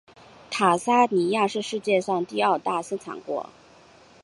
[0.49, 3.47] 坦桑尼亚是世界上第二大生产国。